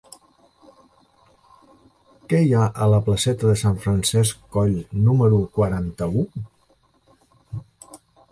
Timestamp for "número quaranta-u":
5.09-6.27